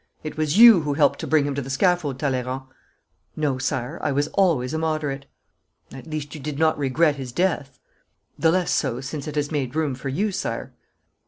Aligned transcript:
It 0.23 0.35
was 0.35 0.57
you 0.57 0.81
who 0.81 0.95
helped 0.95 1.19
to 1.19 1.27
bring 1.27 1.43
him 1.43 1.53
to 1.53 1.61
the 1.61 1.69
scaffold, 1.69 2.17
Talleyrand.' 2.19 2.63
'No, 3.35 3.59
Sire, 3.59 3.99
I 4.01 4.11
was 4.11 4.29
always 4.29 4.73
a 4.73 4.79
moderate.' 4.79 5.27
'At 5.93 6.07
least, 6.07 6.33
you 6.33 6.41
did 6.41 6.57
not 6.57 6.75
regret 6.75 7.17
his 7.17 7.31
death.' 7.31 7.77
'The 8.39 8.49
less 8.51 8.71
so, 8.71 8.99
since 8.99 9.27
it 9.27 9.35
has 9.35 9.51
made 9.51 9.75
room 9.75 9.93
for 9.93 10.09
you, 10.09 10.31
Sire.' 10.31 10.73